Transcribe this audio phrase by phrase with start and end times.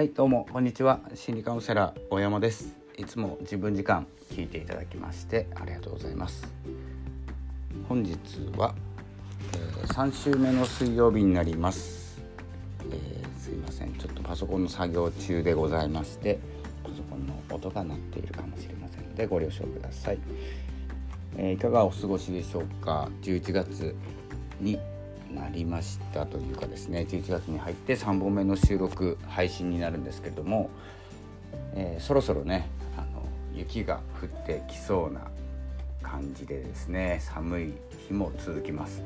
[0.00, 1.00] はいどうもこんにちは。
[1.14, 2.74] 心理カウンセラー大山です。
[2.96, 6.48] いつも自分時間聞いていただきましてありがとうございます。
[7.86, 8.16] 本日
[8.56, 8.74] は、
[9.52, 12.18] えー、3週目の水曜日になります、
[12.90, 13.92] えー、すいません。
[13.92, 16.38] ちょっとパソコンの作業中でございまして
[16.82, 20.18] パソコンの音が鳴っているかもしれませんのでご了承ください、
[21.36, 23.94] えー、いかがお過ごしでしょうか？11月
[24.62, 24.80] に
[25.34, 30.70] なりましたというかですね11月に入って3本目の収録配信になるんですけれども、
[31.74, 33.24] えー、そろそろねあの
[33.54, 35.22] 雪が降ってきそうな
[36.02, 37.72] 感じでですね寒い
[38.08, 39.02] 日も続きます。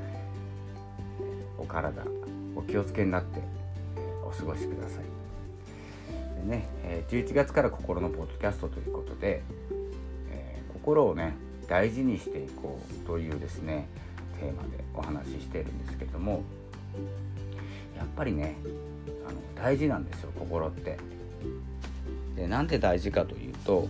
[1.59, 2.03] お体
[2.57, 3.41] お気をつけになって
[4.25, 5.05] お過ごしください。
[6.41, 9.43] でね、え11月から心のポッドキャストということで、
[10.31, 11.37] えー、心をね
[11.69, 13.87] 大事にしていこうというですね
[14.39, 16.43] テーマでお話ししてるんですけども
[17.97, 18.57] やっぱりね
[19.27, 20.99] あの大事なんですよ心って。
[22.37, 23.89] でなんで大事かというと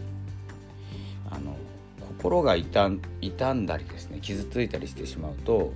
[1.30, 1.56] あの
[2.18, 2.88] 心が傷
[3.54, 5.72] んだりですね傷ついたりしてしまうと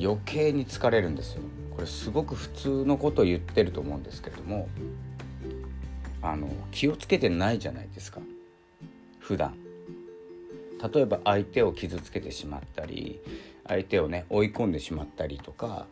[0.00, 1.42] 余計に疲れるんですよ。
[1.74, 4.68] これすごく普通のこと言ってると思うんですけれども
[6.20, 8.20] あの気をつけてないじゃないですか
[9.20, 9.54] 普段
[10.92, 13.20] 例えば相手を傷つけてしまったり
[13.68, 15.86] 相手をね追い込んでしまったりとか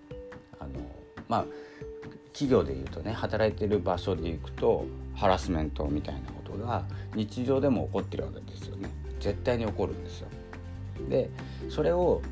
[0.59, 0.71] あの
[1.29, 1.47] まあ
[2.33, 8.91] 企業でいうとね働いてる場所で行くとハラスメントみたいなことが日常でも起こってるわけですよね。
[9.21, 10.29] 絶対に起こるんですよ。
[11.09, 11.31] で
[11.69, 12.23] それを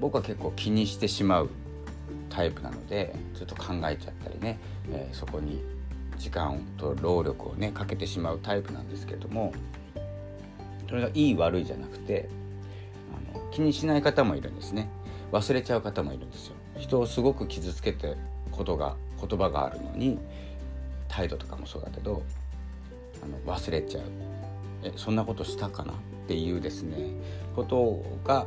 [0.00, 1.50] 僕は結構気にしてしまう
[2.28, 4.58] タイプなのでちょっと考えちゃったりね、
[4.90, 5.62] えー、そこに
[6.18, 9.52] 時間と労力をねかけてしまうタイプなんですけども
[10.88, 12.28] それがいい悪いじゃなくて
[13.34, 14.88] あの気にしない方もいるんですね。
[15.30, 16.54] 忘れちゃう方もいるんですよ。
[16.76, 18.16] 人をすごく傷つけて
[18.50, 20.18] ことが言葉があるのに
[21.08, 22.22] 態度とかもそうだけど
[23.22, 24.02] あの忘れちゃう。
[24.82, 26.96] えそんなことしたかなっていうですね。
[27.54, 28.44] ことが、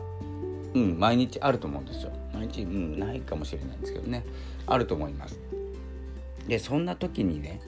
[0.73, 2.11] うん、毎日あると思うんですよ。
[2.33, 4.25] 毎日、うん、ないかもしれないんですけどね。
[4.65, 5.39] あると思います。
[6.49, 7.61] でそんな時にね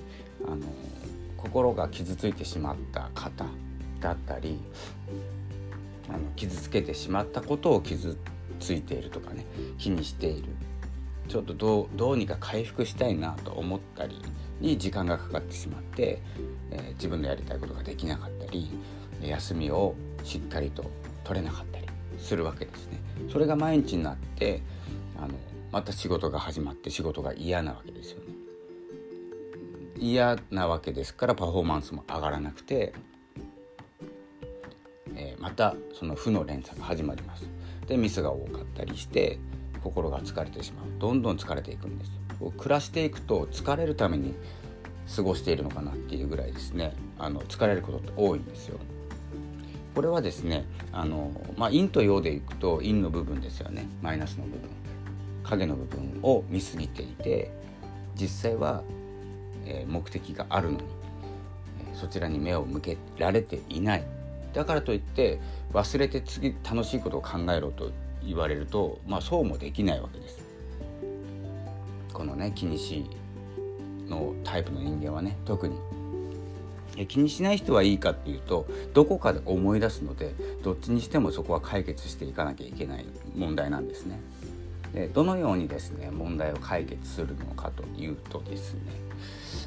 [0.46, 0.58] あの
[1.38, 3.46] 心が傷ついてしまった方
[4.02, 4.60] だったり
[6.10, 8.18] あの傷つけてしまったことを傷
[8.60, 9.46] ついているとかね
[9.78, 10.50] 気にしている
[11.28, 14.22] ちょっとどうどうにか回復したいなと思ったり
[14.60, 16.22] に時間がかかってしまって、
[16.72, 18.70] えー、自分のやりたいことができなかったり
[19.22, 20.90] 休みをしっかりと
[21.24, 21.88] 取れなかったり
[22.18, 23.00] するわけですね。
[23.32, 24.62] それが毎日になって
[25.18, 25.34] あの
[25.72, 28.34] また仕事が始まって仕事が嫌なわけですよね。
[29.98, 32.94] 嫌なわけですからパフォーマンスも上がらなくて、
[35.40, 37.46] またその負の連鎖が始まります。
[37.88, 39.40] でミスが多かったりして
[39.84, 40.86] 心が疲れてしまう。
[41.00, 42.12] どんどん疲れていくんです。
[42.58, 44.34] 暮らしていくと疲れるために
[45.14, 46.94] 過ごしているのかなっていうぐらいですね。
[47.18, 48.78] あの疲れることって多いんですよ。
[49.96, 53.88] これはですねあの、まあ、陰と陽でいくと陰の部分ですよね。
[54.02, 54.70] マイナスの部分。
[55.44, 57.52] 影の部分を見すぎていて
[58.20, 58.84] 実際は、
[59.66, 60.84] え、目的があるのに、
[61.94, 64.04] そちらに目を向けられていない。
[64.54, 65.40] だからといって
[65.74, 67.92] 忘れて次楽しいことを考えろと
[68.26, 70.40] 言われると、まあ、そうもできないわけです。
[72.14, 73.06] このね気にし
[74.08, 75.78] のタイプの人間はね特に
[77.08, 80.34] 気にしない人はいいかっていうとどこかで思い出すので
[80.64, 83.06] どっちにしてもそこは解決していかなきゃいけない
[83.36, 84.20] 問題なんですね。
[84.94, 88.82] でどのようにですね問題を解決するのかというとですね、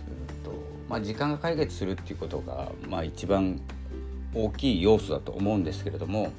[0.08, 0.50] うんと
[0.88, 3.60] まあ、時間が解決するっていうことが、まあ、一番
[4.34, 6.32] 大きい要素だと思うんですけれども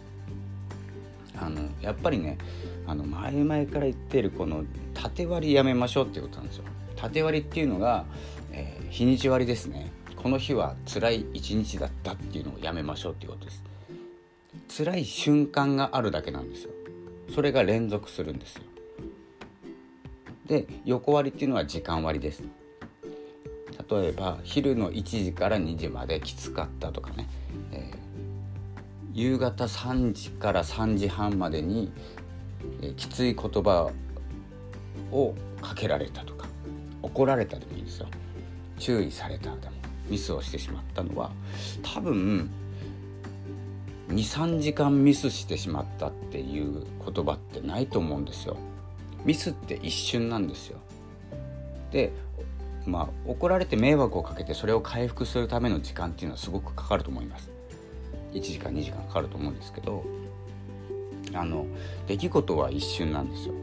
[1.39, 2.37] あのやっぱりね
[2.85, 6.63] あの前々から言ってるこの縦割りやめましょうっていうことなんですよ。
[6.95, 8.05] 縦割りっていうのが、
[8.51, 9.91] えー、日にち割りですね。
[10.15, 13.63] この日は辛い一日だったっていうのをやめましょうっていうことです。
[14.77, 16.71] 辛い瞬間があるだけなんですよ。
[17.33, 18.63] それが連続するんですよ。
[20.45, 22.43] で横割りっていうのは時間割です。
[23.89, 27.27] 例えば昼の1時から2時まできつかったとかね。
[29.13, 31.91] 夕方3時から3時半までに、
[32.81, 33.91] え、きつい言葉
[35.11, 36.47] をかけられたとか
[37.01, 38.07] 怒られたでもいいですよ。
[38.79, 39.73] 注意されたでも
[40.09, 41.31] ミスをしてしまったのは
[41.81, 42.49] 多分
[44.09, 48.57] 23時間ミスしてしまったっていう言葉ってないと思うんですよ。
[49.25, 50.79] ミスって一瞬なんですよ。
[51.91, 52.11] で
[52.85, 57.52] まあ怒られて迷惑をかけてそれを回復するための時間っていうのはすごくかかると思います。
[58.33, 60.03] 1時間2時間かかると思うんですけど
[61.33, 61.65] あの
[62.07, 63.53] 出来事は一瞬なんですよ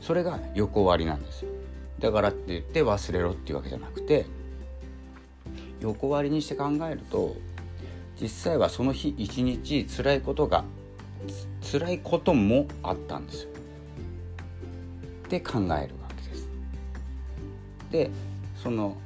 [0.00, 1.50] それが横割りなんですよ
[2.00, 4.26] だからって言って忘れろっていうわけじゃなくて
[5.80, 7.36] 横割りにして考えると
[8.20, 10.64] 実際はその日一日辛いことが
[11.70, 13.50] 辛いこともあったんですよ。
[15.28, 15.78] で考えるわ
[16.08, 16.48] けです。
[17.90, 18.10] で
[18.62, 18.96] その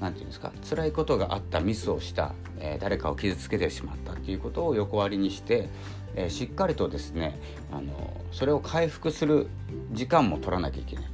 [0.00, 5.68] 何て言うんですか辛いことがあったミスをした、えー、誰かを傷つけてしまったっていうことを横割りにして、
[6.14, 7.38] えー、しっかりとですね
[7.72, 7.92] あの
[8.32, 9.48] それを回復する
[9.92, 11.04] 時間も取らなきゃいけない。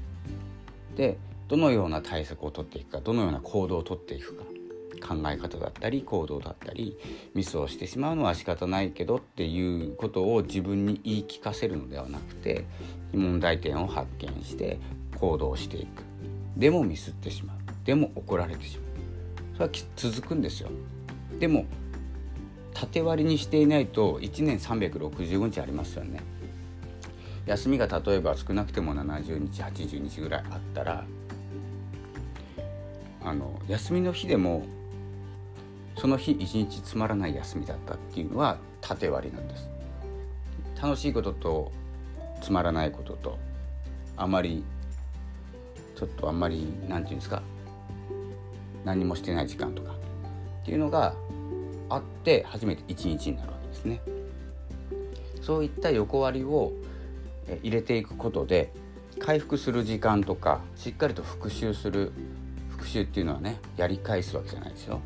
[0.96, 1.18] で
[1.48, 4.44] どのような対策を取っていくかどのような行動をとっていくか
[5.00, 6.96] 考え方だったり行動だったり
[7.34, 12.66] ミスをしてしまうのは仕方ないけどっていうことを自分に言い聞かせるのではなくて
[13.12, 14.78] 問題点を発見して
[15.18, 16.04] 行動していく
[16.56, 18.90] でもミスってしまうでも怒られてしまう。
[19.54, 20.70] それは続くんですよ。
[21.38, 21.66] でも
[22.74, 26.20] 縦割りにしていないと1年365日ありますよね。
[27.46, 31.04] 休みが例えば少なくても70日80日ぐらいあったら
[33.24, 34.64] あの休みの日でも
[35.96, 39.68] その日一日つまらない休みだったっていうのは縦割りなんです。
[40.80, 41.72] 楽しいことと
[42.40, 43.38] つまらないことと
[44.16, 44.64] あまり
[45.94, 47.42] ちょっとあんまり何て言うんですか
[48.84, 49.92] 何もしてない時間とか。
[50.62, 51.14] っていうのが
[51.88, 54.00] あって初めて一日になるわけですね。
[55.42, 56.72] そういった横割りを
[57.62, 58.72] 入れていくことで
[59.18, 62.12] 回復する時間とかしっかりと復習する
[62.68, 65.00] 復習っていうのはねやり返すわけじゃないですよ。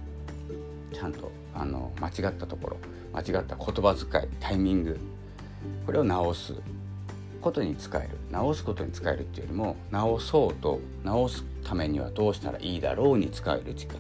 [0.93, 2.77] ちゃんとあの間違ったところ
[3.13, 4.99] 間違った言葉遣いタイミング
[5.87, 6.55] これを直す。
[7.45, 13.99] ことに使える直すことに使えるっていうよりも直そうと直すためにはどうしたらいいだろうに使える時間。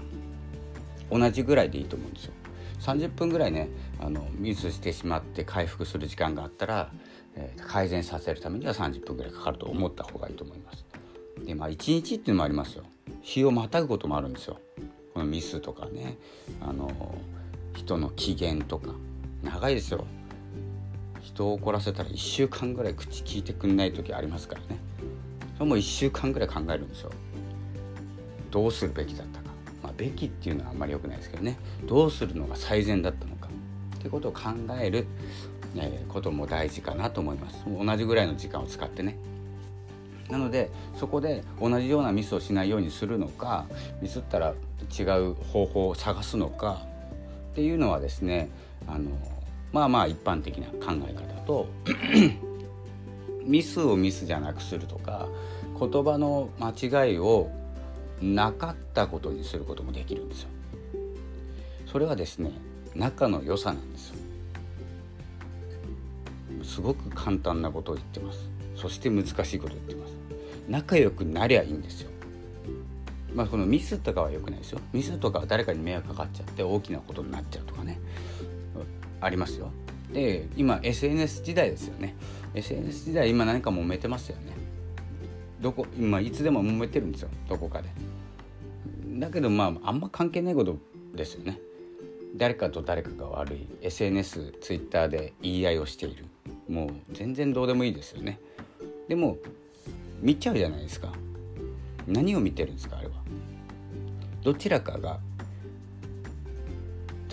[1.10, 2.32] 同じぐらいでいいと思うんですよ。
[2.80, 3.68] 30分ぐらいね
[4.00, 6.90] あのミスしてしまって回復する時間があったら、
[7.36, 10.84] えー、改善させるためには30分ぐらいかかると思った方がいいと思います。
[11.44, 12.84] でまあ1日っていうのもありますよ。
[13.20, 14.58] 日をまたぐこともあるんですよ。
[15.12, 16.16] このミスとかね
[16.60, 16.90] あの
[17.74, 18.94] 人の機嫌とか。
[19.44, 20.06] 長いですよ。
[21.24, 24.78] 人を怒らせたら1週間ぐらい口聞いてくんない時ありますからね。
[25.54, 27.10] それも1週間ぐらい考えるんですよ。
[28.50, 29.46] どうするべきだったか。
[29.82, 31.58] まあべきっていうのはあんまり良くないですけどね。
[31.86, 33.48] どうするのが最善だったのか。
[33.96, 35.06] っていうことを考える、
[35.76, 37.64] え、ことも大事かなと思います。
[37.66, 39.16] 同じぐらいの時間を使ってね。
[40.28, 43.66] なのでそこで同じようなミスをしないようにするのか
[44.00, 44.54] ミスったら
[44.98, 46.82] 違う方法を探すのか
[47.52, 48.48] っていうのはですね
[48.86, 49.10] あの
[49.74, 51.66] まあまあ一般的な考え方と
[53.44, 55.26] ミスをミスじゃなくするとか
[55.78, 57.50] 言葉の間違いを
[58.22, 60.48] なかったことにすることもできるんですよ。
[61.90, 62.52] それはですね
[62.94, 64.16] 仲の良さなんですよ。
[66.62, 68.48] すごく簡単なことを言ってます。
[68.76, 70.12] そして難しいことを言ってます。
[70.68, 72.10] 仲良くなりゃいいんですよ。
[73.34, 74.80] まあこのミスとかは良くないですよ。
[74.92, 77.98] ミスとかは誰かに迷惑かかっちゃって大きなことになっちゃうとかね。
[79.24, 79.70] ありますよ。
[80.12, 82.14] で今 SNS 時代ですよね。
[82.54, 84.52] SNS 時代今何か揉めてますよね。
[85.60, 87.28] どこ今いつでも揉めてるんですよ。
[87.48, 87.88] どこかで。
[89.18, 90.76] だけどまああんま関係ないこと
[91.14, 91.58] ですよね。
[92.36, 93.66] 誰かと誰かが悪い。
[93.80, 96.26] SNS ツイッターで言い合いをしている。
[96.68, 98.40] もう全然どうでもいいですよね。
[99.08, 99.38] でも
[100.20, 101.12] 見ちゃうじゃないですか。
[102.06, 103.14] 何を見てるんですかあれは。
[104.42, 105.20] どちらかが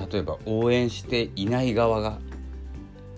[0.10, 2.20] 例えば応援していない側が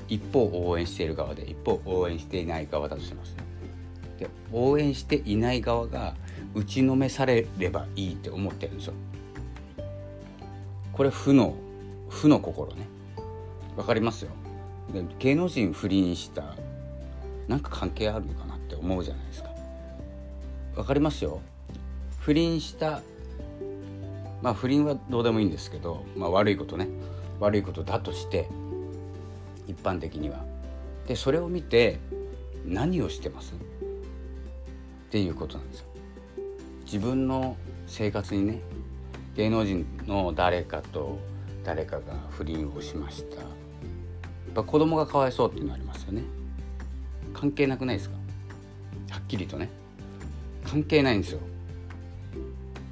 [0.07, 3.35] 一方応援している側で一方応援していない側だとします、
[4.19, 6.15] で応援していない側が
[6.53, 8.93] 打ちのめされればいいって思ってるんですよ。
[10.91, 11.55] これ負の
[12.09, 12.87] 負の心ね。
[13.75, 14.31] わかりますよ。
[14.93, 16.55] で芸能人不倫した
[17.47, 19.49] なんか関係あるのかなって思うじゃないですか。
[20.75, 21.41] わかりますよ。
[22.19, 23.01] 不倫した
[24.43, 26.87] まあ不倫はどうでもいいんですけど、まあ、悪いことね。
[27.39, 28.47] 悪いことだとして
[29.67, 30.45] 一般的には。
[31.07, 31.99] でそれを見て
[32.65, 33.53] 何をしてます？
[33.53, 33.55] っ
[35.09, 35.85] ていうことなんですよ。
[36.85, 37.55] 自分の
[37.87, 38.59] 生活にね
[39.35, 41.17] 芸能人の誰かと
[41.63, 43.37] 誰かが不倫をしました。
[43.37, 43.47] やっ
[44.53, 46.21] ぱ子供がかわいそうっていうのありますよね。
[47.33, 48.15] 関係なくないですか？
[49.09, 49.69] はっきりとね。
[50.65, 51.39] 関係ないんですよ。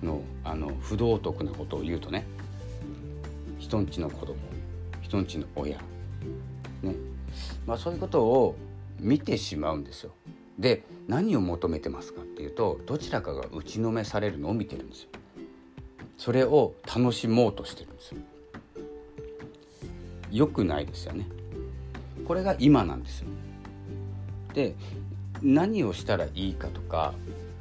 [0.03, 2.25] のあの不道徳なことを言うとね
[3.59, 4.35] 人んちの子供
[5.01, 5.77] 人んちの親
[6.81, 6.95] ね
[7.65, 8.55] まあ、そういうことを
[8.99, 10.11] 見てしまうんですよ。
[10.59, 15.09] で何を求めてますかっていうとどちらかが打ちのめされるのを見てるんですよ。
[16.17, 18.21] それを楽しもうとしてるんですよ。
[20.29, 21.27] 良くないですよね。
[22.27, 23.27] これが今なんですよ。
[24.53, 24.75] で
[25.41, 27.13] 何をしたらいいかとか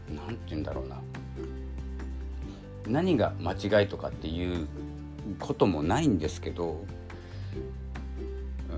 [0.09, 0.97] 何て言うんだろうな
[2.87, 4.66] 何が間違いとかっていう
[5.38, 6.84] こともないんですけど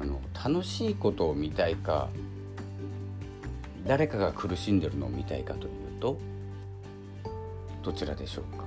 [0.00, 2.09] あの楽しいことを見たいか
[3.87, 6.18] 誰かが苦しんでるのを見たいかというと
[7.82, 8.64] どちらでしょうか。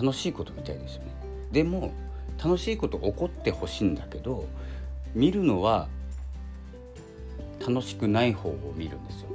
[0.00, 1.14] 楽しいことみたいですよね。
[1.52, 1.92] でも
[2.42, 4.46] 楽しいこと起こってほしいんだけど
[5.14, 5.88] 見るのは
[7.60, 9.28] 楽しくない方を見るんですよ。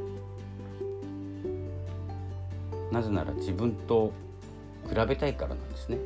[2.92, 4.12] なぜなら自分と
[4.90, 5.98] 比べたいからなんですね。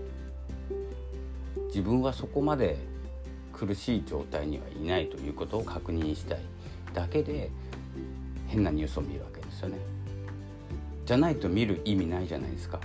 [1.68, 2.78] 自分はそこまで
[3.52, 6.40] 苦しい状態にはいないということを確認したい
[6.94, 7.50] だけで
[8.48, 9.78] 変なニュースを見るわけですよね。
[11.06, 12.80] じゃないと見る意味ないじゃないですか。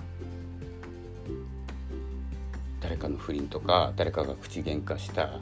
[2.80, 5.40] 誰かの不倫とか誰かが口喧嘩した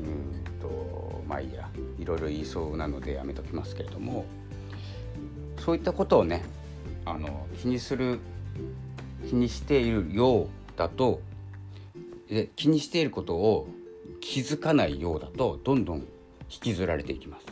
[0.00, 1.68] うんとまあいいや
[1.98, 4.24] いろいろ言いそうなのでやめときますけれども
[5.58, 6.44] そういったことをね
[7.04, 8.20] あの気にする
[9.28, 11.20] 気にしているようだと
[12.28, 13.68] で気にしていることを
[14.20, 16.06] 気づかないようだとどんどん引
[16.48, 17.46] きずられていきます。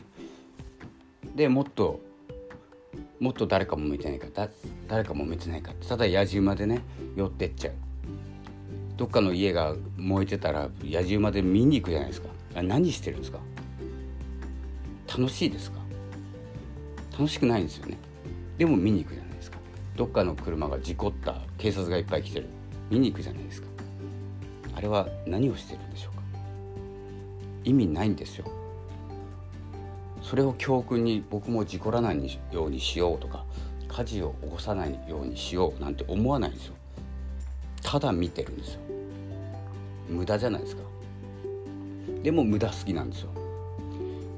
[1.35, 2.01] でもっと
[3.21, 4.49] もっと誰かも見てないか
[4.89, 6.81] 誰かも見てないかってただ野じ馬でね
[7.17, 7.75] 寄ってっちゃう。
[8.97, 12.29] どっかの家が燃えてたら野じ馬で見に行くじゃないですか。
[12.55, 13.41] あ何してるんですか。
[15.09, 15.79] 楽しいですか。
[17.13, 17.97] 楽しくないんですよね。
[18.59, 19.24] でも見に行くじゃないですか。
[19.97, 22.47] どっかの車が事故った警察がいっぱい来てる。
[22.91, 23.69] 見に行くじゃないですか。
[24.77, 26.23] あれは何をしてるんでしょうか。
[27.65, 28.47] 意味ないんですよ。
[30.21, 33.45] それを教訓に僕も事故らないようにしようとか
[33.89, 36.75] 火事を起こさないようにしようなんて思わないんですよ。
[37.83, 38.81] ただ見てるんですよ。
[40.09, 40.83] 無駄じゃないですか。
[42.23, 43.29] でも無駄好きなんですよ。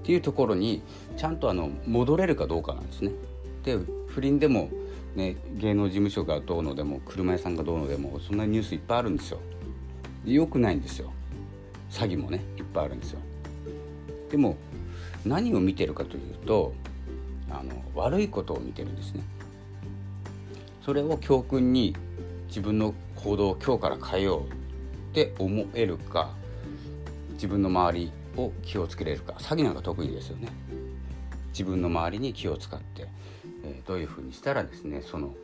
[0.02, 0.82] っていうところに
[1.16, 3.12] ちゃんとあの戻れるかどうかなんですね。
[3.64, 4.68] で不倫でも
[5.16, 9.40] ね芸能事務所がどうのでも車屋さんがどうのでもそんなニュースいっぱいあるんですよ。
[10.24, 11.12] 良くないんですよ。
[11.90, 13.20] 詐欺もねいっぱいあるんですよ。
[14.30, 14.56] でも
[15.24, 16.74] 何を見てるかというと
[17.50, 19.22] あの悪いことを見てるんですね。
[20.84, 21.96] それを教訓に
[22.48, 26.30] 自分の行動を今日から変えようって思えるか
[27.32, 29.34] 自分の周りを気をつけれるか。
[29.38, 30.48] 詐欺なんか得意ですよね。
[31.48, 33.08] 自分の周りに気を使って、
[33.66, 35.34] えー、どういうふうにしたらですねその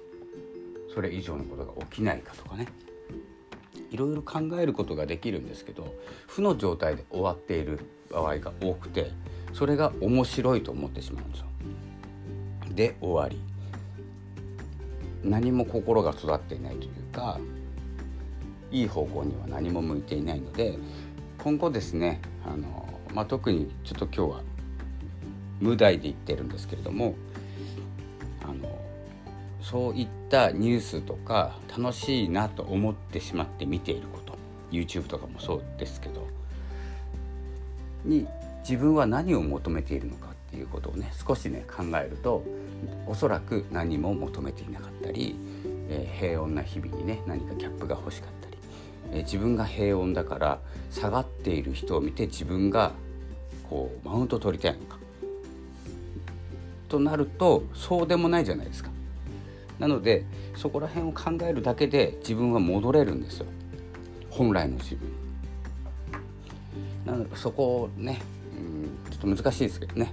[0.94, 2.68] それ以上のことが起きないかとかね
[3.90, 5.94] いろいろ考えることができるんですけど
[6.26, 9.10] 負の状態で終わっている場合が多くて
[9.52, 11.46] それが面白いと思ってしまうんですよ。
[12.74, 13.40] で終わり
[15.22, 17.38] 何も心が育っていないというか
[18.70, 20.78] いい方向には何も向いていないので
[21.38, 24.42] 今後ですねあの、まあ、特にちょっと今日は
[25.60, 27.14] 無題で言ってるんですけれども
[29.62, 34.32] そういったニュースとか楽しいなと思ってしまって見ていること。
[34.70, 36.26] YouTube とかもそうですけど。
[38.04, 38.26] に
[38.68, 42.44] 自分は何を求めているのかっていうことをね少しね考えると
[43.06, 45.36] おそらく何も求めていなかったり、
[45.88, 48.56] えー、平穏な日々にね何かギャップが欲しかったり、
[49.12, 50.58] えー、自分が平穏だから
[50.90, 52.92] 下がっている人を見て自分が
[53.68, 54.98] こうマウント取りたいのか。
[56.88, 58.90] となるとそうでもないじゃないですか。
[59.82, 60.24] なので
[60.54, 63.46] そこら辺を考えるだけで自分は戻れるんですよ。
[64.30, 65.10] 本来の自分
[67.04, 68.22] なのでそこをね、
[68.56, 70.12] うん、ちょっと難しいですけどね。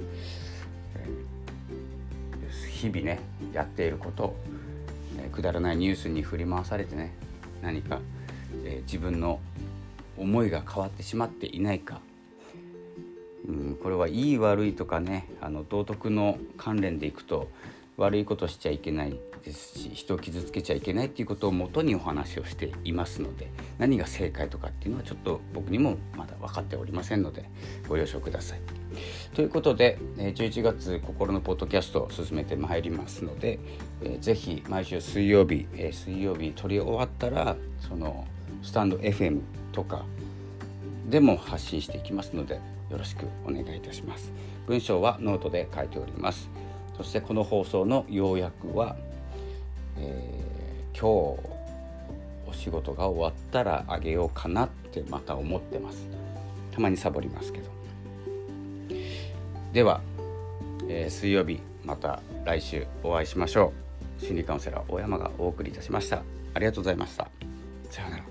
[2.71, 3.19] 日々ね
[3.53, 4.35] やっていること、
[5.19, 7.13] えくだらないニュースに振り回されてね
[7.61, 7.99] 何か、
[8.65, 9.39] えー、自分の
[10.17, 12.01] 思いが変わってしまっていないか、
[13.47, 17.49] うん、これはいい悪いとかねあの道徳の関連でいくと
[17.99, 27.49] 悪いことしちゃいけないですし人を傷つけちゃいけないっていうことをもとにお話をしていますので何が正解とかっていうのはちょっと僕にもまだ分かっておりませんので
[27.87, 28.59] ご了承ください。
[29.35, 33.59] ということで11月心のポッドキャストを進めてまいりますので
[34.21, 37.55] 是非毎週水曜日水曜日撮り終わったら
[37.87, 38.25] その
[38.63, 39.41] スタンド FM
[39.73, 40.05] とか
[41.09, 42.55] でも発信していきますので
[42.89, 44.31] よろしくお願いいたします。
[44.67, 46.49] 文章はノートで書いております。
[46.99, 48.97] そしてこの放送の要約は、
[49.97, 51.49] えー、今日
[52.45, 56.05] お仕事が終わったらあげようかなってまた思ってます。
[56.73, 57.69] たまにサボりますけど。
[59.71, 60.01] では、
[60.89, 63.71] えー、水曜日また来週お会いしましょ
[64.19, 64.25] う。
[64.25, 66.21] 心理カウンセラー大山がお送りいたしました。
[66.53, 67.29] ありがとうございました。
[67.89, 68.28] さようなら。